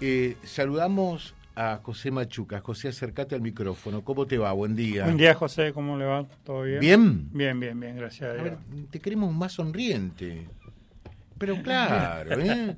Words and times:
Eh, 0.00 0.36
saludamos 0.44 1.34
a 1.56 1.80
José 1.82 2.12
Machuca. 2.12 2.60
José, 2.60 2.88
acércate 2.88 3.34
al 3.34 3.40
micrófono. 3.40 4.04
¿Cómo 4.04 4.26
te 4.26 4.38
va? 4.38 4.52
Buen 4.52 4.76
día. 4.76 5.04
Buen 5.04 5.16
día, 5.16 5.34
José. 5.34 5.72
¿Cómo 5.72 5.96
le 5.98 6.04
va? 6.04 6.24
¿Todo 6.44 6.62
bien? 6.62 6.80
¿Bien? 6.80 7.28
Bien, 7.32 7.58
bien, 7.58 7.80
bien. 7.80 7.96
Gracias 7.96 8.30
a 8.30 8.32
ver, 8.40 8.58
te 8.90 9.00
queremos 9.00 9.34
más 9.34 9.52
sonriente. 9.52 10.46
Pero 11.36 11.60
claro, 11.62 12.40
¿eh? 12.40 12.76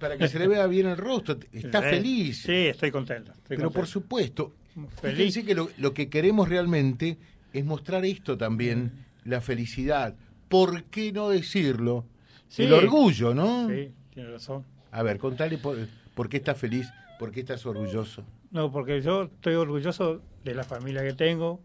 Para 0.00 0.16
que 0.18 0.26
se 0.26 0.38
le 0.38 0.48
vea 0.48 0.66
bien 0.66 0.88
el 0.88 0.96
rostro. 0.96 1.38
Está 1.52 1.80
feliz. 1.80 2.42
Sí, 2.42 2.66
estoy 2.66 2.90
contento. 2.90 3.32
estoy 3.32 3.56
Pero 3.56 3.70
por 3.70 3.86
supuesto. 3.86 4.54
Feliz. 5.00 5.16
Fíjense 5.16 5.44
que 5.44 5.54
lo, 5.54 5.70
lo 5.78 5.94
que 5.94 6.08
queremos 6.08 6.48
realmente 6.48 7.18
es 7.52 7.64
mostrar 7.64 8.04
esto 8.04 8.36
también, 8.36 9.04
la 9.24 9.40
felicidad. 9.40 10.16
¿Por 10.48 10.84
qué 10.84 11.12
no 11.12 11.28
decirlo? 11.28 12.04
Sí. 12.48 12.64
El 12.64 12.72
orgullo, 12.72 13.34
¿no? 13.34 13.68
Sí, 13.68 13.92
tiene 14.12 14.30
razón. 14.30 14.64
A 14.90 15.02
ver, 15.02 15.18
contale 15.18 15.58
por, 15.58 15.76
por 16.18 16.28
qué 16.28 16.38
estás 16.38 16.58
feliz, 16.58 16.92
por 17.16 17.30
qué 17.30 17.38
estás 17.38 17.64
orgulloso. 17.64 18.24
No, 18.50 18.72
porque 18.72 19.00
yo 19.02 19.22
estoy 19.22 19.54
orgulloso 19.54 20.20
de 20.42 20.52
la 20.52 20.64
familia 20.64 21.04
que 21.04 21.12
tengo, 21.12 21.60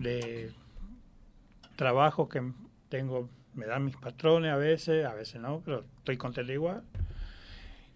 de 0.00 0.50
trabajos 1.76 2.30
que 2.30 2.40
tengo, 2.88 3.28
me 3.52 3.66
dan 3.66 3.84
mis 3.84 3.94
patrones 3.98 4.50
a 4.50 4.56
veces, 4.56 5.04
a 5.04 5.12
veces 5.12 5.42
no, 5.42 5.60
pero 5.62 5.84
estoy 5.98 6.16
contento 6.16 6.50
igual. 6.50 6.82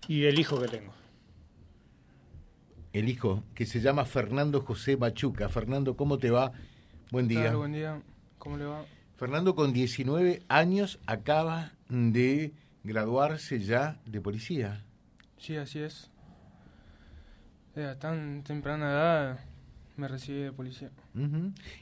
Y 0.06 0.20
del 0.20 0.38
hijo 0.38 0.60
que 0.60 0.69
tengo. 0.69 0.92
El 2.92 3.08
hijo, 3.08 3.42
que 3.55 3.64
se 3.64 3.80
llama 3.80 4.05
Fernando 4.05 4.60
José 4.60 4.98
Machuca. 4.98 5.48
Fernando, 5.48 5.97
¿cómo 5.97 6.19
te 6.19 6.30
va? 6.30 6.52
Buen 7.10 7.27
día. 7.27 7.41
Claro, 7.41 7.60
buen 7.60 7.72
día. 7.72 8.02
¿Cómo 8.36 8.58
le 8.58 8.66
va? 8.66 8.84
Fernando, 9.16 9.55
con 9.55 9.72
19 9.72 10.42
años, 10.48 10.98
acaba 11.06 11.72
de 11.88 12.52
graduarse 12.84 13.60
ya 13.60 13.98
de 14.05 14.20
policía. 14.20 14.83
Sí, 15.38 15.56
así 15.56 15.80
es. 15.80 16.10
Eh, 17.77 17.84
a 17.84 17.98
tan 17.98 18.42
temprana 18.42 18.90
edad 18.90 19.40
me 19.97 20.08
recibí 20.08 20.41
de 20.41 20.52
policía. 20.52 20.91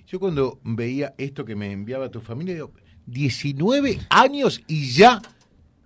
Yo 0.06 0.20
cuando 0.20 0.58
veía 0.64 1.14
esto 1.18 1.44
que 1.44 1.54
me 1.56 1.70
enviaba 1.72 2.10
tu 2.10 2.20
familia, 2.20 2.54
digo, 2.54 2.72
19 3.06 4.00
años 4.10 4.62
y 4.66 4.90
ya 4.90 5.20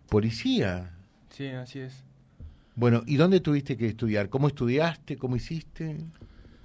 policía. 0.08 0.94
Sí, 1.30 1.48
así 1.48 1.80
es. 1.80 2.04
Bueno, 2.74 3.02
¿y 3.06 3.16
dónde 3.16 3.40
tuviste 3.40 3.76
que 3.76 3.86
estudiar? 3.86 4.28
¿Cómo 4.28 4.48
estudiaste? 4.48 5.16
¿Cómo 5.16 5.36
hiciste? 5.36 5.96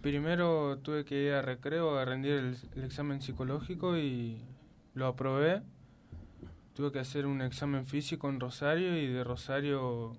Primero 0.01 0.77
tuve 0.79 1.05
que 1.05 1.23
ir 1.23 1.33
a 1.33 1.41
recreo 1.41 1.97
a 1.97 2.05
rendir 2.05 2.33
el, 2.33 2.57
el 2.75 2.83
examen 2.83 3.21
psicológico 3.21 3.97
y 3.97 4.37
lo 4.93 5.07
aprobé. 5.07 5.61
Tuve 6.75 6.91
que 6.91 6.99
hacer 6.99 7.25
un 7.25 7.41
examen 7.41 7.85
físico 7.85 8.29
en 8.29 8.39
Rosario 8.39 8.97
y 8.97 9.07
de 9.07 9.23
Rosario 9.23 10.15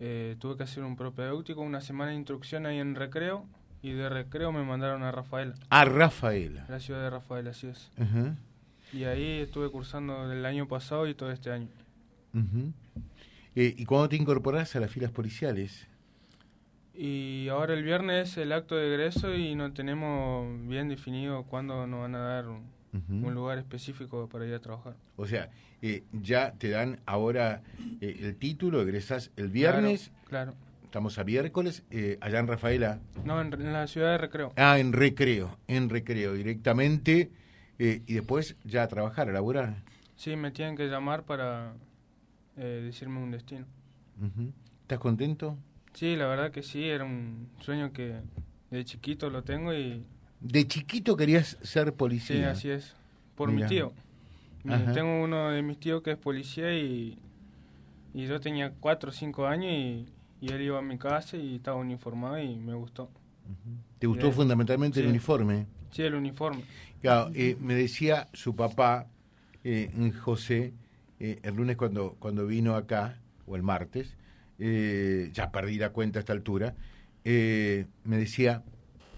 eh, 0.00 0.36
tuve 0.38 0.56
que 0.56 0.62
hacer 0.64 0.82
un 0.82 0.96
propedéutico, 0.96 1.60
una 1.60 1.80
semana 1.80 2.10
de 2.10 2.16
instrucción 2.16 2.66
ahí 2.66 2.78
en 2.78 2.94
recreo 2.94 3.44
y 3.82 3.92
de 3.92 4.08
recreo 4.08 4.50
me 4.52 4.62
mandaron 4.62 5.02
a 5.02 5.12
Rafaela, 5.12 5.54
A 5.68 5.84
Rafaela. 5.84 6.66
la 6.68 6.80
ciudad 6.80 7.02
de 7.02 7.10
Rafaela, 7.10 7.50
así 7.50 7.66
es. 7.68 7.90
Y 8.92 9.04
ahí 9.04 9.40
estuve 9.40 9.70
cursando 9.70 10.30
el 10.32 10.44
año 10.44 10.66
pasado 10.66 11.06
y 11.06 11.14
todo 11.14 11.30
este 11.30 11.50
año. 11.52 11.68
Eh, 13.54 13.74
¿Y 13.76 13.84
cuándo 13.84 14.08
te 14.08 14.16
incorporás 14.16 14.74
a 14.76 14.80
las 14.80 14.90
filas 14.90 15.10
policiales? 15.10 15.86
Y 16.94 17.48
ahora 17.48 17.74
el 17.74 17.82
viernes 17.82 18.30
es 18.30 18.36
el 18.38 18.52
acto 18.52 18.76
de 18.76 18.88
egreso 18.88 19.34
y 19.34 19.54
no 19.54 19.72
tenemos 19.72 20.46
bien 20.66 20.88
definido 20.88 21.44
cuándo 21.44 21.86
nos 21.86 22.00
van 22.00 22.14
a 22.14 22.18
dar 22.18 22.48
un, 22.48 22.64
Un 22.92 23.34
lugar 23.34 23.58
específico 23.58 24.28
para 24.28 24.46
ir 24.46 24.54
a 24.54 24.58
trabajar. 24.60 24.94
O 25.16 25.26
sea, 25.26 25.48
eh, 25.80 26.02
ya 26.12 26.52
te 26.52 26.70
dan 26.70 26.98
ahora 27.06 27.62
eh, 28.00 28.16
el 28.20 28.36
título, 28.36 28.82
egresás 28.82 29.30
el 29.36 29.48
viernes, 29.48 30.10
Claro. 30.26 30.54
estamos 30.84 31.16
a 31.18 31.24
miércoles, 31.24 31.84
eh, 31.90 32.18
allá 32.20 32.40
en 32.40 32.48
Rafaela. 32.48 32.98
No, 33.24 33.40
en, 33.40 33.52
en 33.52 33.72
la 33.72 33.86
ciudad 33.86 34.10
de 34.10 34.18
Recreo. 34.18 34.52
Ah, 34.56 34.78
en 34.80 34.92
recreo, 34.92 35.56
en 35.68 35.88
recreo, 35.88 36.34
directamente, 36.34 37.30
eh, 37.78 38.02
y 38.06 38.14
después 38.14 38.56
ya 38.64 38.82
a 38.82 38.88
trabajar, 38.88 39.28
a 39.28 39.32
laburar. 39.32 39.76
Sí, 40.16 40.34
me 40.36 40.50
tienen 40.50 40.76
que 40.76 40.88
llamar 40.88 41.22
para 41.22 41.72
eh, 42.56 42.82
decirme 42.84 43.20
un 43.22 43.30
destino. 43.30 43.66
¿Estás 44.82 44.98
contento? 44.98 45.56
Sí, 45.94 46.16
la 46.16 46.26
verdad 46.26 46.50
que 46.50 46.62
sí, 46.62 46.84
era 46.88 47.04
un 47.04 47.48
sueño 47.60 47.92
que 47.92 48.16
de 48.70 48.84
chiquito 48.84 49.30
lo 49.30 49.42
tengo 49.44 49.72
y 49.72 50.04
De 50.40 50.66
chiquito 50.66 51.16
querías 51.16 51.58
ser 51.62 51.86
sí, 51.88 51.92
policía. 51.92 52.50
así 52.50 52.70
es. 52.70 52.94
Por 53.34 53.50
Mirá. 53.52 53.68
mi 53.68 53.74
tío. 53.74 53.92
Ajá. 54.68 54.92
tengo 54.92 55.22
uno 55.22 55.50
de 55.50 55.62
mis 55.62 55.78
tíos 55.80 56.02
que 56.02 56.10
es 56.12 56.18
policía 56.18 56.76
y, 56.76 57.18
y 58.12 58.26
yo 58.26 58.40
tenía 58.40 58.72
cuatro 58.78 59.08
o 59.08 59.12
cinco 59.12 59.46
años 59.46 59.70
y, 59.72 60.06
y 60.42 60.52
él 60.52 60.60
iba 60.62 60.78
a 60.78 60.82
mi 60.82 60.98
casa 60.98 61.36
y 61.38 61.56
estaba 61.56 61.78
uniformado 61.78 62.38
y 62.38 62.56
me 62.56 62.74
gustó. 62.74 63.10
¿Te 63.98 64.06
gustó 64.06 64.30
fundamentalmente 64.32 65.00
el 65.00 65.06
Sí. 65.06 65.10
uniforme? 65.10 65.66
Sí, 65.90 66.02
el 66.02 66.14
uniforme. 66.14 66.62
Claro, 67.00 67.30
eh, 67.34 67.56
me 67.60 67.74
decía 67.74 68.28
su 68.32 68.54
papá, 68.54 69.06
eh, 69.64 69.90
José, 70.20 70.72
eh, 71.18 71.38
el 71.42 71.54
lunes 71.54 71.76
cuando, 71.76 72.16
cuando 72.18 72.46
vino 72.46 72.76
acá, 72.76 73.18
o 73.46 73.56
el 73.56 73.62
martes, 73.62 74.14
ya 74.58 75.50
perdí 75.50 75.78
la 75.78 75.88
cuenta 75.90 76.18
a 76.18 76.20
esta 76.20 76.32
altura, 76.34 76.74
me 77.24 78.16
decía 78.18 78.62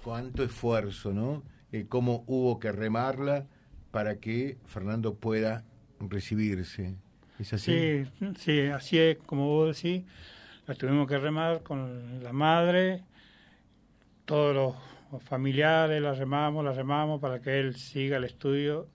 cuánto 0.03 0.43
esfuerzo, 0.43 1.13
¿no? 1.13 1.43
Eh, 1.73 1.87
cómo 1.89 2.25
hubo 2.27 2.59
que 2.59 2.73
remarla 2.73 3.47
para 3.91 4.19
que 4.19 4.59
Fernando 4.67 5.15
pueda 5.15 5.65
recibirse. 6.01 6.97
¿Es 7.39 7.53
así? 7.53 8.05
Sí, 8.19 8.33
sí, 8.39 8.61
así 8.67 8.99
es, 8.99 9.19
como 9.19 9.47
vos 9.47 9.77
decís, 9.77 10.05
la 10.67 10.75
tuvimos 10.75 11.09
que 11.09 11.19
remar 11.19 11.63
con 11.63 12.23
la 12.23 12.33
madre, 12.33 13.03
todos 14.25 14.55
los 15.11 15.23
familiares, 15.25 16.01
la 16.01 16.15
remamos, 16.15 16.65
la 16.65 16.73
remamos 16.73 17.21
para 17.21 17.41
que 17.41 17.61
él 17.61 17.77
siga 17.77 18.17
el 18.17 18.25
estudio 18.25 18.89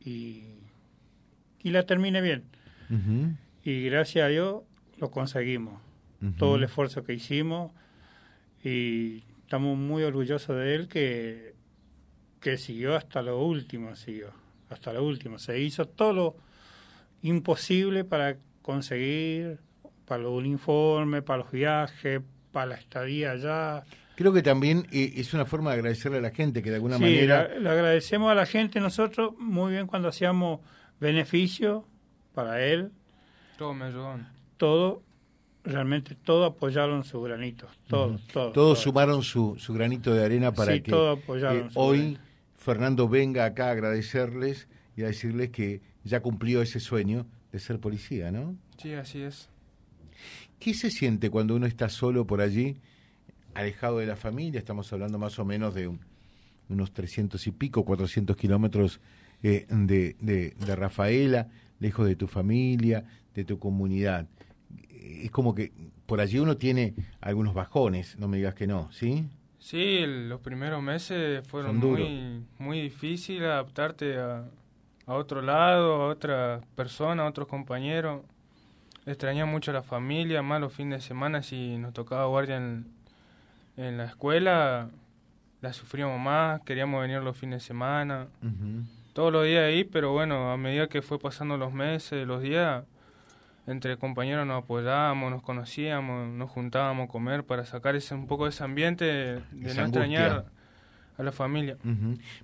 y, 0.00 0.44
y 1.62 1.70
la 1.70 1.84
termine 1.84 2.20
bien. 2.20 2.44
Y 3.64 3.84
gracias 3.86 4.26
a 4.26 4.28
Dios 4.28 4.62
lo 4.98 5.10
conseguimos, 5.10 5.80
todo 6.38 6.56
el 6.56 6.64
esfuerzo 6.64 7.02
que 7.02 7.14
hicimos 7.14 7.72
y 8.62 9.24
estamos 9.44 9.76
muy 9.76 10.02
orgullosos 10.02 10.56
de 10.56 10.74
él 10.74 10.88
que, 10.88 11.54
que 12.40 12.56
siguió 12.58 12.96
hasta 12.96 13.22
lo 13.22 13.40
último, 13.44 13.94
siguió, 13.94 14.30
hasta 14.70 14.92
lo 14.92 15.04
último. 15.04 15.38
Se 15.38 15.60
hizo 15.60 15.86
todo 15.86 16.12
lo 16.12 16.36
imposible 17.22 18.04
para 18.04 18.36
conseguir, 18.62 19.58
para 20.06 20.22
los 20.22 20.32
uniformes, 20.32 21.22
para 21.22 21.38
los 21.42 21.50
viajes, 21.52 22.20
para 22.52 22.66
la 22.66 22.74
estadía 22.76 23.32
allá. 23.32 23.84
Creo 24.16 24.32
que 24.32 24.42
también 24.42 24.86
eh, 24.92 25.12
es 25.16 25.34
una 25.34 25.44
forma 25.44 25.70
de 25.70 25.78
agradecerle 25.78 26.18
a 26.18 26.20
la 26.22 26.30
gente 26.30 26.62
que 26.62 26.70
de 26.70 26.76
alguna 26.76 26.96
Sí, 26.98 27.02
manera... 27.02 27.48
le 27.58 27.68
agradecemos 27.68 28.30
a 28.30 28.34
la 28.34 28.46
gente 28.46 28.80
nosotros 28.80 29.34
muy 29.38 29.72
bien 29.72 29.86
cuando 29.86 30.08
hacíamos 30.08 30.60
beneficio 31.00 31.86
para 32.32 32.64
él, 32.64 32.92
Todo 33.58 33.74
me 33.74 33.86
ayudó. 33.86 34.18
todo, 34.56 35.02
realmente 35.64 36.14
todo 36.14 36.44
apoyaron 36.44 37.04
su 37.04 37.20
granito, 37.22 37.66
todo, 37.88 38.14
Ujú. 38.14 38.18
todo. 38.32 38.52
Todos 38.52 38.52
todo. 38.52 38.76
sumaron 38.76 39.22
su, 39.22 39.56
su 39.58 39.72
granito 39.72 40.12
de 40.14 40.24
arena 40.24 40.52
para 40.52 40.74
Sí, 40.74 40.82
que 40.82 40.90
eh, 40.92 41.68
hoy 41.74 41.98
granito. 41.98 42.20
Fernando 42.56 43.08
venga 43.08 43.44
acá 43.44 43.68
a 43.68 43.70
agradecerles 43.72 44.68
y 44.96 45.02
a 45.02 45.06
decirles 45.06 45.50
que 45.50 45.80
ya 46.04 46.20
cumplió 46.20 46.62
ese 46.62 46.80
sueño 46.80 47.26
de 47.52 47.58
ser 47.58 47.80
policía, 47.80 48.30
¿no? 48.30 48.56
Sí, 48.78 48.92
así 48.94 49.22
es. 49.22 49.48
¿Qué 50.58 50.74
se 50.74 50.90
siente 50.90 51.30
cuando 51.30 51.54
uno 51.56 51.66
está 51.66 51.88
solo 51.88 52.26
por 52.26 52.40
allí, 52.40 52.76
alejado 53.54 53.98
de 53.98 54.06
la 54.06 54.16
familia? 54.16 54.58
Estamos 54.58 54.92
hablando 54.92 55.18
más 55.18 55.38
o 55.38 55.44
menos 55.44 55.74
de 55.74 55.88
un- 55.88 56.00
unos 56.68 56.92
300 56.92 57.46
y 57.46 57.50
pico, 57.52 57.84
400 57.84 58.36
kilómetros 58.36 59.00
eh, 59.42 59.66
de, 59.68 60.16
de- 60.20 60.54
de 60.58 60.76
Rafaela, 60.76 61.48
lejos 61.80 62.06
de 62.06 62.16
tu 62.16 62.26
familia, 62.26 63.04
de 63.34 63.44
tu 63.44 63.58
comunidad. 63.58 64.26
Es 64.90 65.30
como 65.30 65.54
que 65.54 65.72
por 66.06 66.20
allí 66.20 66.38
uno 66.38 66.56
tiene 66.56 66.94
algunos 67.20 67.54
bajones, 67.54 68.18
no 68.18 68.28
me 68.28 68.36
digas 68.36 68.54
que 68.54 68.66
no, 68.66 68.90
¿sí? 68.92 69.26
Sí, 69.58 70.04
los 70.06 70.40
primeros 70.40 70.82
meses 70.82 71.46
fueron 71.48 71.78
muy, 71.78 72.44
muy 72.58 72.80
difíciles 72.82 73.48
adaptarte 73.48 74.18
a, 74.18 74.44
a 75.06 75.14
otro 75.14 75.40
lado, 75.40 76.02
a 76.02 76.08
otra 76.08 76.60
persona, 76.74 77.22
a 77.22 77.26
otros 77.26 77.48
compañeros. 77.48 78.22
Extrañaba 79.06 79.50
mucho 79.50 79.70
a 79.70 79.74
la 79.74 79.82
familia, 79.82 80.42
más 80.42 80.60
los 80.60 80.72
fines 80.72 81.02
de 81.02 81.06
semana 81.06 81.42
si 81.42 81.76
nos 81.78 81.92
tocaba 81.94 82.26
guardia 82.26 82.56
en, 82.56 82.86
en 83.76 83.96
la 83.98 84.04
escuela, 84.04 84.90
la 85.60 85.72
sufríamos 85.72 86.20
más, 86.20 86.60
queríamos 86.62 87.00
venir 87.00 87.22
los 87.22 87.36
fines 87.36 87.62
de 87.62 87.66
semana, 87.66 88.28
todos 89.14 89.32
los 89.32 89.44
días 89.44 89.64
ahí, 89.64 89.84
pero 89.84 90.12
bueno, 90.12 90.52
a 90.52 90.56
medida 90.56 90.88
que 90.88 91.00
fue 91.02 91.18
pasando 91.18 91.56
los 91.56 91.72
meses, 91.72 92.26
los 92.26 92.42
días, 92.42 92.84
entre 93.66 93.96
compañeros 93.96 94.46
nos 94.46 94.62
apoyábamos, 94.62 95.30
nos 95.30 95.42
conocíamos, 95.42 96.28
nos 96.28 96.50
juntábamos 96.50 97.08
a 97.08 97.08
comer 97.08 97.44
para 97.44 97.64
sacar 97.64 97.96
ese, 97.96 98.14
un 98.14 98.26
poco 98.26 98.44
de 98.44 98.50
ese 98.50 98.64
ambiente 98.64 99.04
de 99.04 99.42
Esa 99.62 99.82
no 99.82 99.86
extrañar 99.86 100.46
a 101.16 101.22
la 101.22 101.32
familia. 101.32 101.78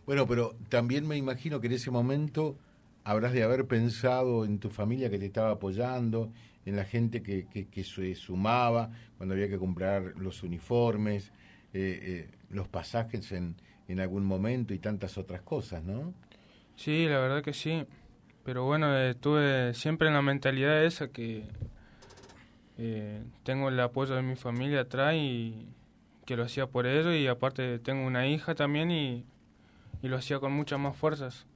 Bueno, 0.07 0.27
pero 0.27 0.57
también 0.69 1.07
me 1.07 1.17
imagino 1.17 1.61
que 1.61 1.67
en 1.67 1.75
ese 1.75 1.91
momento 1.91 2.57
habrás 3.05 3.33
de 3.33 3.43
haber 3.43 3.67
pensado 3.67 4.45
en 4.45 4.59
tu 4.59 4.71
familia 4.71 5.11
que 5.11 5.19
te 5.19 5.27
estaba 5.27 5.51
apoyando, 5.51 6.33
en 6.67 6.77
la 6.77 6.85
gente 6.85 7.23
que, 7.23 7.47
que, 7.47 7.85
se 7.85 8.15
sumaba 8.15 8.91
cuando 9.17 9.35
había 9.35 9.49
que 9.49 9.59
comprar 9.59 10.15
los 10.17 10.43
uniformes, 10.43 11.33
eh, 11.73 12.29
eh, 12.31 12.31
los 12.51 12.69
pasajes 12.69 13.33
en, 13.33 13.57
en 13.89 14.01
algún 14.01 14.25
momento 14.25 14.75
y 14.75 14.79
tantas 14.79 15.19
otras 15.19 15.41
cosas, 15.43 15.83
¿no? 15.83 16.13
Sí, 16.77 17.07
la 17.07 17.19
verdad 17.19 17.43
que 17.43 17.53
sí. 17.53 17.87
Pero 18.45 18.65
bueno, 18.65 18.97
estuve 18.97 19.75
siempre 19.75 20.09
en 20.09 20.15
la 20.15 20.23
mentalidad 20.23 20.85
esa 20.85 21.09
que 21.09 21.45
eh, 22.79 23.23
tengo 23.43 23.69
el 23.69 23.79
apoyo 23.79 24.15
de 24.15 24.23
mi 24.23 24.37
familia 24.37 24.81
atrás 24.81 25.15
y 25.15 25.69
que 26.25 26.37
lo 26.37 26.45
hacía 26.45 26.67
por 26.67 26.87
ello 26.87 27.13
y 27.13 27.27
aparte 27.27 27.79
tengo 27.79 28.07
una 28.07 28.27
hija 28.27 28.55
también 28.55 28.91
y, 28.91 29.25
y 30.03 30.09
lo 30.09 30.17
hacía 30.17 30.39
con 30.39 30.53
muchas 30.53 30.79
más 30.79 30.97
fuerzas. 30.97 31.47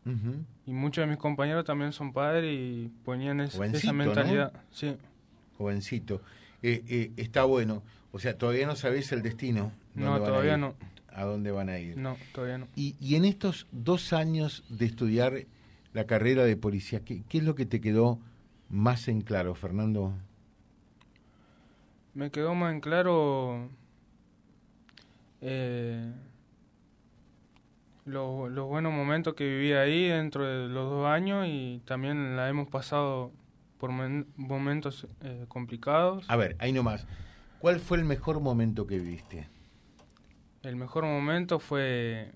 Y 0.66 0.72
muchos 0.72 1.02
de 1.02 1.06
mis 1.06 1.18
compañeros 1.18 1.64
también 1.64 1.92
son 1.92 2.12
padres 2.12 2.44
y 2.52 2.90
ponían 3.04 3.40
esa 3.40 3.92
mentalidad. 3.92 4.52
Sí. 4.70 4.96
Jovencito. 5.56 6.20
Eh, 6.62 6.82
eh, 6.88 7.12
está 7.16 7.44
bueno. 7.44 7.82
O 8.12 8.18
sea, 8.18 8.36
todavía 8.36 8.66
no 8.66 8.76
sabéis 8.76 9.10
el 9.12 9.22
destino. 9.22 9.72
No, 9.94 10.18
todavía 10.20 10.56
no. 10.56 10.74
¿A 11.12 11.24
dónde 11.24 11.50
van 11.52 11.68
a 11.68 11.78
ir? 11.78 11.96
No, 11.96 12.16
todavía 12.32 12.58
no. 12.58 12.68
Y, 12.74 12.96
y 13.00 13.14
en 13.14 13.24
estos 13.24 13.66
dos 13.70 14.12
años 14.12 14.64
de 14.68 14.86
estudiar 14.86 15.46
la 15.94 16.06
carrera 16.06 16.44
de 16.44 16.56
policía, 16.56 17.00
¿qué, 17.00 17.22
qué 17.28 17.38
es 17.38 17.44
lo 17.44 17.54
que 17.54 17.64
te 17.64 17.80
quedó 17.80 18.18
más 18.68 19.08
en 19.08 19.22
claro, 19.22 19.54
Fernando? 19.54 20.12
Me 22.12 22.30
quedó 22.30 22.54
más 22.54 22.74
en 22.74 22.80
claro 22.80 23.70
eh, 25.40 26.12
los, 28.06 28.52
buenos 28.66 28.92
momentos 28.92 29.34
que 29.34 29.44
viví 29.44 29.72
ahí 29.72 30.08
dentro 30.08 30.46
de 30.46 30.68
los 30.68 30.90
dos 30.90 31.06
años 31.06 31.46
y 31.48 31.82
también 31.84 32.36
la 32.36 32.48
hemos 32.48 32.68
pasado 32.68 33.30
por 33.78 33.90
momentos 33.90 35.06
eh, 35.22 35.44
complicados. 35.48 36.24
A 36.28 36.36
ver, 36.36 36.56
ahí 36.58 36.72
nomás. 36.72 37.06
¿Cuál 37.58 37.78
fue 37.78 37.98
el 37.98 38.04
mejor 38.04 38.40
momento 38.40 38.86
que 38.86 38.98
viviste? 38.98 39.48
El 40.62 40.76
mejor 40.76 41.04
momento 41.04 41.58
fue 41.58 42.32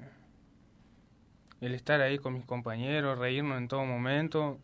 el 1.61 1.75
estar 1.75 2.01
ahí 2.01 2.19
con 2.19 2.35
mis 2.35 2.45
compañeros, 2.45 3.19
reírnos 3.19 3.59
en 3.59 3.69
todo 3.69 3.85
momento. 3.85 4.59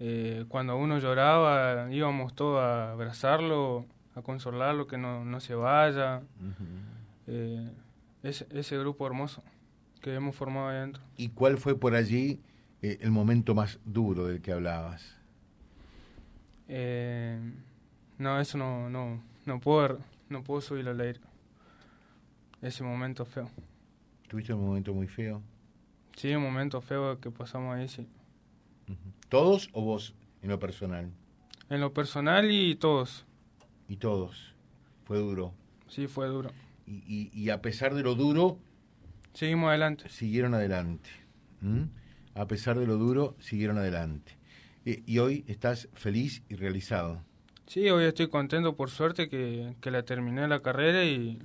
Eh, 0.00 0.44
cuando 0.48 0.76
uno 0.76 0.98
lloraba, 0.98 1.92
íbamos 1.92 2.34
todos 2.34 2.60
a 2.60 2.92
abrazarlo, 2.92 3.84
a 4.14 4.22
consolarlo, 4.22 4.86
que 4.86 4.96
no, 4.96 5.24
no 5.24 5.40
se 5.40 5.54
vaya. 5.54 6.22
Eh, 7.26 7.70
ese, 8.22 8.46
ese 8.50 8.78
grupo 8.78 9.06
hermoso 9.06 9.42
que 10.00 10.14
hemos 10.14 10.34
formado 10.34 10.68
adentro. 10.68 11.02
¿Y 11.16 11.30
cuál 11.30 11.58
fue 11.58 11.78
por 11.78 11.94
allí 11.94 12.40
eh, 12.82 12.98
el 13.00 13.10
momento 13.10 13.54
más 13.54 13.78
duro 13.84 14.26
del 14.26 14.40
que 14.40 14.52
hablabas? 14.52 15.16
Eh, 16.68 17.38
no, 18.18 18.40
eso 18.40 18.58
no, 18.58 18.88
no, 18.90 19.22
no 19.46 19.60
puedo, 19.60 19.98
no 20.28 20.42
puedo 20.42 20.60
subir 20.60 20.88
al 20.88 21.00
aire. 21.00 21.20
Ese 22.62 22.82
momento 22.82 23.24
feo. 23.24 23.48
¿Tuviste 24.28 24.52
un 24.52 24.66
momento 24.66 24.92
muy 24.92 25.06
feo? 25.06 25.42
Sí, 26.18 26.34
un 26.34 26.42
momento 26.42 26.80
feo 26.80 27.20
que 27.20 27.30
pasamos 27.30 27.76
ahí, 27.76 27.86
sí. 27.88 28.08
¿Todos 29.28 29.70
o 29.72 29.82
vos 29.82 30.16
en 30.42 30.48
lo 30.48 30.58
personal? 30.58 31.12
En 31.70 31.80
lo 31.80 31.94
personal 31.94 32.50
y 32.50 32.74
todos. 32.74 33.24
¿Y 33.86 33.98
todos? 33.98 34.52
¿Fue 35.04 35.18
duro? 35.18 35.54
Sí, 35.86 36.08
fue 36.08 36.26
duro. 36.26 36.50
Y, 36.88 37.30
y, 37.32 37.50
a 37.50 37.62
pesar 37.62 37.94
de 37.94 38.02
lo 38.02 38.16
duro... 38.16 38.58
Seguimos 39.32 39.68
adelante. 39.68 40.08
Siguieron 40.08 40.54
adelante. 40.54 41.08
A 42.34 42.48
pesar 42.48 42.80
de 42.80 42.86
lo 42.88 42.96
duro, 42.96 43.36
siguieron 43.38 43.78
adelante. 43.78 44.36
y 44.84 45.18
hoy 45.18 45.44
estás 45.46 45.88
feliz 45.92 46.42
y 46.48 46.56
realizado. 46.56 47.22
Sí, 47.68 47.90
hoy 47.90 48.06
estoy 48.06 48.28
contento 48.28 48.74
por 48.74 48.90
suerte 48.90 49.28
que, 49.28 49.76
que 49.80 49.92
la 49.92 50.02
terminé 50.02 50.48
la 50.48 50.58
carrera 50.58 51.04
y 51.04 51.38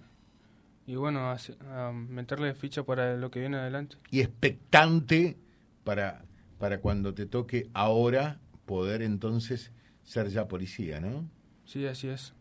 y 0.86 0.96
bueno, 0.96 1.32
a, 1.32 1.92
meterle 1.92 2.54
ficha 2.54 2.84
para 2.84 3.16
lo 3.16 3.32
que 3.32 3.40
viene 3.40 3.58
adelante. 3.58 3.98
Y 4.12 4.22
expectante 4.22 5.38
para, 5.84 6.26
para 6.60 6.80
cuando 6.80 7.14
te 7.14 7.26
toque 7.26 7.70
ahora 7.74 8.40
poder 8.66 9.02
entonces 9.02 9.72
ser 10.04 10.30
ya 10.30 10.48
policía, 10.48 11.00
¿no? 11.00 11.30
Sí, 11.66 11.86
así 11.86 12.08
es. 12.08 12.34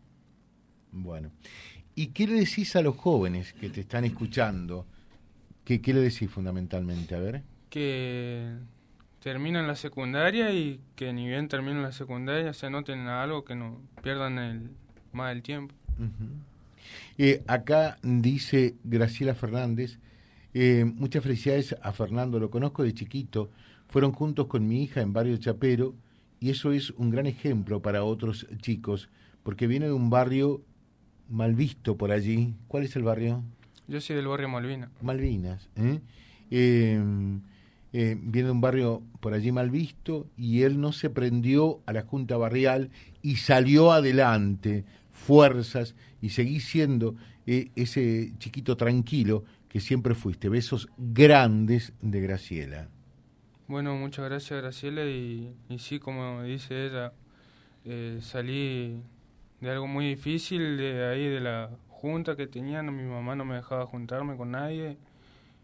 Bueno. 0.91 1.31
¿Y 1.95 2.07
qué 2.07 2.27
le 2.27 2.33
decís 2.33 2.75
a 2.75 2.81
los 2.81 2.97
jóvenes 2.97 3.53
que 3.53 3.69
te 3.69 3.81
están 3.81 4.03
escuchando? 4.03 4.85
¿Qué, 5.63 5.81
qué 5.81 5.93
le 5.93 6.01
decís 6.01 6.29
fundamentalmente? 6.29 7.15
A 7.15 7.19
ver. 7.19 7.43
Que 7.69 8.57
terminan 9.21 9.67
la 9.67 9.75
secundaria 9.75 10.51
y 10.51 10.81
que 10.95 11.13
ni 11.13 11.27
bien 11.27 11.47
terminan 11.47 11.81
la 11.81 11.93
secundaria 11.93 12.53
se 12.53 12.69
noten 12.69 13.07
algo, 13.07 13.45
que 13.45 13.55
no 13.55 13.79
pierdan 14.01 14.37
el, 14.37 14.69
más 15.13 15.31
el 15.31 15.41
tiempo. 15.41 15.73
Eh, 17.17 17.43
acá 17.47 17.97
dice 18.01 18.75
Graciela 18.83 19.35
Fernández, 19.35 19.99
eh, 20.53 20.85
muchas 20.85 21.23
felicidades 21.23 21.75
a 21.81 21.91
Fernando, 21.91 22.39
lo 22.39 22.49
conozco 22.49 22.83
de 22.83 22.93
chiquito, 22.93 23.49
fueron 23.87 24.11
juntos 24.11 24.47
con 24.47 24.67
mi 24.67 24.83
hija 24.83 25.01
en 25.01 25.13
Barrio 25.13 25.37
Chapero 25.37 25.95
y 26.39 26.49
eso 26.49 26.71
es 26.71 26.91
un 26.91 27.09
gran 27.09 27.25
ejemplo 27.25 27.81
para 27.81 28.03
otros 28.03 28.47
chicos, 28.61 29.09
porque 29.43 29.67
viene 29.67 29.85
de 29.85 29.93
un 29.93 30.09
barrio 30.09 30.61
mal 31.29 31.55
visto 31.55 31.97
por 31.97 32.11
allí. 32.11 32.55
¿Cuál 32.67 32.83
es 32.83 32.95
el 32.95 33.03
barrio? 33.03 33.43
Yo 33.87 34.01
soy 34.01 34.15
del 34.15 34.27
barrio 34.27 34.49
Malvinas. 34.49 34.89
Malvinas. 35.01 35.69
¿eh? 35.75 35.99
Em, 36.49 37.41
viene 37.91 38.47
de 38.47 38.51
un 38.51 38.61
barrio 38.61 39.03
por 39.19 39.33
allí 39.33 39.51
mal 39.51 39.69
visto 39.69 40.27
y 40.35 40.63
él 40.63 40.81
no 40.81 40.91
se 40.91 41.09
prendió 41.09 41.81
a 41.85 41.93
la 41.93 42.01
Junta 42.01 42.37
Barrial 42.37 42.89
y 43.21 43.37
salió 43.37 43.91
adelante 43.91 44.83
fuerzas 45.13 45.95
y 46.21 46.29
seguís 46.29 46.65
siendo 46.65 47.15
eh, 47.47 47.71
ese 47.75 48.33
chiquito 48.39 48.75
tranquilo 48.75 49.45
que 49.69 49.79
siempre 49.79 50.15
fuiste. 50.15 50.49
Besos 50.49 50.89
grandes 50.97 51.93
de 52.01 52.19
Graciela. 52.21 52.89
Bueno, 53.67 53.95
muchas 53.95 54.25
gracias 54.25 54.61
Graciela 54.61 55.05
y, 55.05 55.55
sí, 55.77 55.99
como 55.99 56.43
dice 56.43 56.87
ella, 56.87 57.13
eh, 57.85 58.19
salí 58.21 59.01
de 59.61 59.71
algo 59.71 59.87
muy 59.87 60.09
difícil, 60.09 60.77
de 60.77 61.05
ahí 61.05 61.27
de 61.27 61.39
la 61.39 61.69
junta 61.87 62.35
que 62.35 62.47
tenían, 62.47 62.93
mi 62.95 63.03
mamá 63.03 63.35
no 63.35 63.45
me 63.45 63.55
dejaba 63.55 63.85
juntarme 63.85 64.35
con 64.35 64.51
nadie, 64.51 64.97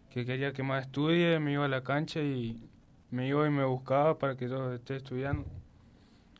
que 0.10 0.26
quería 0.26 0.54
que 0.54 0.64
más 0.64 0.86
estudie, 0.86 1.40
me 1.40 1.52
iba 1.52 1.66
a 1.66 1.68
la 1.68 1.84
cancha 1.84 2.22
y 2.22 2.64
me 3.12 3.28
iba 3.28 3.46
y 3.46 3.52
me 3.52 3.66
buscaba 3.66 4.18
para 4.18 4.38
que 4.38 4.48
yo 4.48 4.74
esté 4.74 4.96
estudiando 4.96 5.46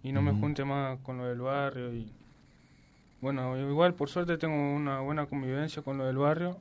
y 0.02 0.12
no 0.12 0.22
me 0.22 0.32
junte 0.32 0.64
más 0.64 1.00
con 1.00 1.18
lo 1.18 1.26
del 1.26 1.42
barrio 1.42 1.94
y 1.94 2.12
bueno, 3.22 3.58
igual 3.58 3.94
por 3.94 4.10
suerte 4.10 4.38
tengo 4.38 4.56
una 4.56 5.02
buena 5.02 5.26
convivencia 5.26 5.82
con 5.82 5.98
lo 5.98 6.06
del 6.06 6.18
barrio. 6.18 6.60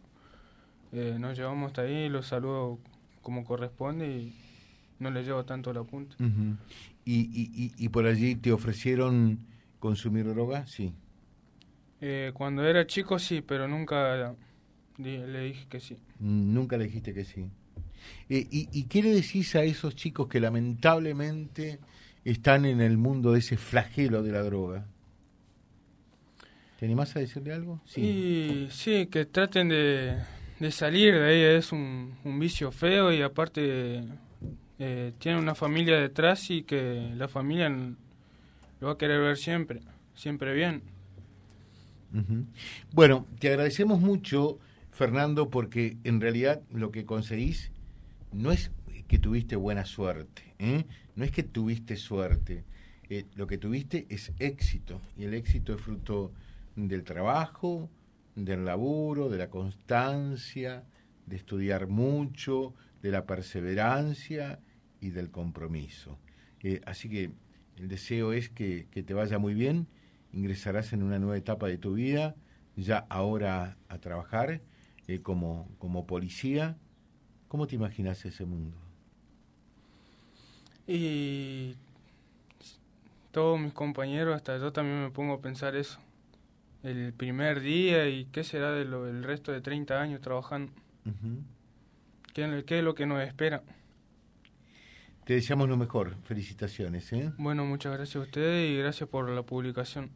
Eh, 0.92 1.16
nos 1.18 1.36
llevamos 1.36 1.68
hasta 1.68 1.82
ahí, 1.82 2.08
los 2.08 2.26
saludo 2.26 2.78
como 3.22 3.44
corresponde 3.44 4.08
y 4.08 4.34
no 4.98 5.10
les 5.10 5.26
llevo 5.26 5.44
tanto 5.44 5.72
la 5.72 5.84
punta. 5.84 6.16
¿Y, 7.04 7.14
y, 7.14 7.72
y, 7.76 7.88
por 7.88 8.06
allí 8.06 8.34
te 8.34 8.52
ofrecieron 8.52 9.38
consumir 9.78 10.26
droga? 10.26 10.66
Sí. 10.66 10.92
Eh, 12.00 12.32
cuando 12.34 12.64
era 12.64 12.86
chico 12.86 13.18
sí, 13.18 13.42
pero 13.42 13.68
nunca 13.68 14.34
le 14.98 15.40
dije 15.40 15.66
que 15.68 15.80
sí. 15.80 15.96
Nunca 16.18 16.76
le 16.76 16.84
dijiste 16.84 17.14
que 17.14 17.24
sí. 17.24 17.50
Eh, 18.28 18.46
y, 18.50 18.68
¿Y 18.72 18.84
qué 18.84 19.02
le 19.02 19.10
decís 19.10 19.54
a 19.56 19.62
esos 19.62 19.94
chicos 19.94 20.28
que 20.28 20.40
lamentablemente 20.40 21.78
están 22.24 22.64
en 22.64 22.80
el 22.80 22.98
mundo 22.98 23.32
de 23.32 23.40
ese 23.40 23.56
flagelo 23.56 24.22
de 24.22 24.32
la 24.32 24.42
droga? 24.42 24.86
¿Te 26.78 26.84
animás 26.84 27.16
a 27.16 27.18
decirle 27.18 27.52
algo? 27.52 27.80
Sí, 27.86 28.68
sí, 28.70 29.06
que 29.06 29.24
traten 29.24 29.68
de, 29.68 30.22
salir 30.70 31.12
de 31.12 31.24
ahí. 31.24 31.56
Es 31.58 31.72
un, 31.72 32.14
vicio 32.38 32.70
feo 32.70 33.12
y 33.12 33.20
aparte 33.20 34.04
eh, 34.78 35.12
tiene 35.18 35.40
una 35.40 35.56
familia 35.56 35.98
detrás 35.98 36.48
y 36.52 36.62
que 36.62 37.10
la 37.16 37.26
familia 37.26 37.68
lo 37.68 38.86
va 38.86 38.92
a 38.92 38.96
querer 38.96 39.20
ver 39.20 39.36
siempre, 39.36 39.80
siempre 40.14 40.54
bien. 40.54 40.82
Bueno, 42.92 43.26
te 43.40 43.48
agradecemos 43.48 44.00
mucho, 44.00 44.60
Fernando, 44.92 45.50
porque 45.50 45.96
en 46.04 46.20
realidad 46.20 46.62
lo 46.72 46.92
que 46.92 47.04
conseguís 47.04 47.72
no 48.32 48.52
es 48.52 48.70
que 49.08 49.18
tuviste 49.18 49.56
buena 49.56 49.84
suerte, 49.84 50.42
¿eh? 50.60 50.84
no 51.16 51.24
es 51.24 51.32
que 51.32 51.42
tuviste 51.42 51.96
suerte, 51.96 52.62
eh, 53.10 53.24
lo 53.34 53.46
que 53.46 53.58
tuviste 53.58 54.06
es 54.10 54.32
éxito 54.38 55.00
y 55.16 55.24
el 55.24 55.34
éxito 55.34 55.74
es 55.74 55.80
fruto 55.80 56.32
del 56.86 57.02
trabajo, 57.02 57.90
del 58.36 58.64
laburo, 58.64 59.28
de 59.28 59.38
la 59.38 59.50
constancia, 59.50 60.84
de 61.26 61.36
estudiar 61.36 61.88
mucho, 61.88 62.74
de 63.02 63.10
la 63.10 63.26
perseverancia 63.26 64.60
y 65.00 65.10
del 65.10 65.30
compromiso. 65.30 66.18
Eh, 66.62 66.80
así 66.86 67.08
que 67.08 67.32
el 67.76 67.88
deseo 67.88 68.32
es 68.32 68.48
que, 68.48 68.86
te 68.92 69.14
vaya 69.14 69.38
muy 69.38 69.54
bien, 69.54 69.88
ingresarás 70.32 70.92
en 70.92 71.02
una 71.02 71.18
nueva 71.18 71.36
etapa 71.36 71.66
de 71.66 71.78
tu 71.78 71.94
vida, 71.94 72.36
ya 72.76 73.06
ahora 73.08 73.76
a 73.88 73.98
trabajar 73.98 74.60
eh, 75.08 75.20
como, 75.20 75.68
como 75.78 76.06
policía. 76.06 76.76
¿Cómo 77.48 77.66
te 77.66 77.74
imaginas 77.74 78.24
ese 78.24 78.44
mundo? 78.44 78.76
Y 80.86 81.74
todos 83.32 83.58
mis 83.58 83.72
compañeros, 83.72 84.36
hasta 84.36 84.58
yo 84.58 84.72
también 84.72 85.02
me 85.02 85.10
pongo 85.10 85.34
a 85.34 85.40
pensar 85.40 85.74
eso. 85.74 85.98
El 86.82 87.12
primer 87.12 87.60
día 87.60 88.08
y 88.08 88.26
qué 88.26 88.44
será 88.44 88.72
de 88.72 88.84
lo, 88.84 89.08
el 89.08 89.24
resto 89.24 89.52
de 89.52 89.60
30 89.60 90.00
años 90.00 90.20
trabajando. 90.20 90.72
¿Qué, 92.32 92.64
¿Qué, 92.66 92.78
es 92.78 92.84
lo 92.84 92.94
que 92.94 93.06
nos 93.06 93.22
espera? 93.22 93.62
Te 95.24 95.34
deseamos 95.34 95.68
lo 95.68 95.76
mejor. 95.76 96.14
Felicitaciones. 96.24 97.12
¿eh? 97.12 97.32
Bueno, 97.36 97.64
muchas 97.66 97.92
gracias 97.92 98.16
a 98.16 98.20
ustedes 98.20 98.70
y 98.70 98.78
gracias 98.78 99.08
por 99.08 99.28
la 99.28 99.42
publicación. 99.42 100.10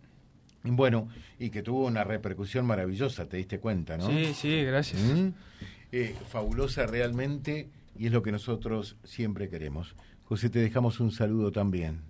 Bueno, 0.64 1.09
y 1.38 1.50
que 1.50 1.62
tuvo 1.62 1.87
una 1.87 2.04
repercusión 2.04 2.64
maravillosa, 2.66 3.28
te 3.28 3.37
diste 3.37 3.59
cuenta, 3.59 3.97
¿no? 3.97 4.07
Sí, 4.07 4.33
sí, 4.33 4.62
gracias. 4.62 5.02
¿Mm? 5.02 5.28
Eh, 5.90 6.14
fabulosa 6.28 6.87
realmente 6.87 7.69
y 7.99 8.07
es 8.07 8.12
lo 8.12 8.23
que 8.23 8.33
nosotros 8.33 8.97
siempre 9.04 9.49
queremos. 9.49 9.95
José, 10.25 10.49
te 10.49 10.61
dejamos 10.61 11.00
un 11.00 11.11
saludo 11.11 11.52
también. 11.52 12.00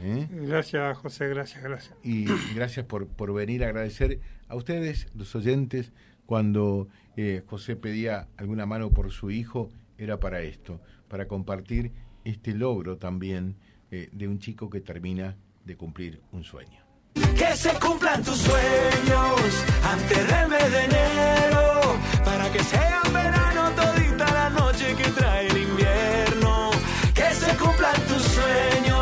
¿Eh? 0.00 0.28
Gracias, 0.30 0.98
José, 0.98 1.28
gracias, 1.28 1.62
gracias. 1.62 1.94
Y 2.02 2.26
gracias 2.54 2.86
por, 2.86 3.06
por 3.06 3.32
venir 3.32 3.64
a 3.64 3.68
agradecer 3.68 4.20
a 4.48 4.56
ustedes, 4.56 5.08
los 5.14 5.34
oyentes, 5.34 5.92
cuando 6.26 6.88
eh, 7.16 7.42
José 7.46 7.76
pedía 7.76 8.28
alguna 8.36 8.66
mano 8.66 8.90
por 8.90 9.10
su 9.10 9.30
hijo, 9.30 9.70
era 9.98 10.18
para 10.18 10.42
esto, 10.42 10.80
para 11.08 11.28
compartir 11.28 11.92
este 12.24 12.54
logro 12.54 12.96
también 12.98 13.56
de 13.90 14.26
un 14.26 14.40
chico 14.40 14.68
que 14.70 14.80
termina 14.80 15.36
de 15.64 15.76
cumplir 15.76 16.20
un 16.32 16.42
sueño. 16.42 16.84
Que 17.14 17.56
se 17.56 17.72
cumplan 17.78 18.22
tus 18.22 18.36
sueños 18.36 19.64
antes 19.84 20.28
del 20.28 20.48
mes 20.48 20.70
de 20.72 20.84
enero. 20.84 21.98
Para 22.24 22.50
que 22.52 22.62
sea 22.62 23.02
verano 23.12 23.70
todita 23.76 24.26
la 24.32 24.50
noche 24.50 24.94
que 24.96 25.08
trae 25.10 25.46
el 25.46 25.56
invierno. 25.58 26.70
Que 27.14 27.34
se 27.34 27.56
cumplan 27.56 27.94
tus 28.08 28.22
sueños 28.22 28.93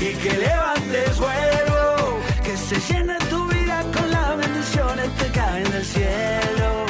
y 0.00 0.14
que 0.14 0.36
levantes 0.36 1.18
vuelo. 1.18 2.18
Que 2.42 2.56
se 2.56 2.92
llene 2.92 3.16
tu 3.28 3.46
vida 3.48 3.84
con 3.92 4.10
las 4.10 4.36
bendiciones 4.36 5.08
que 5.18 5.26
caen 5.26 5.70
del 5.70 5.84
cielo. 5.84 6.86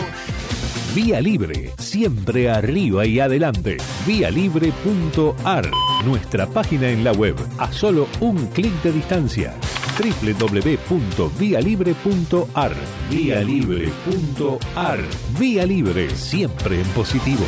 Vía 0.94 1.20
Libre, 1.20 1.72
siempre 1.78 2.50
arriba 2.50 3.06
y 3.06 3.20
adelante. 3.20 3.76
Vialibre.ar, 4.06 5.70
nuestra 6.04 6.46
página 6.46 6.88
en 6.88 7.04
la 7.04 7.12
web, 7.12 7.36
a 7.58 7.70
solo 7.72 8.08
un 8.20 8.46
clic 8.48 8.72
de 8.82 8.92
distancia 8.92 9.54
www.vialibre.ar. 10.00 12.72
Vialibre.ar. 13.10 15.00
Vía 15.38 15.66
Libre, 15.66 16.08
siempre 16.10 16.80
en 16.80 16.86
positivo. 16.88 17.44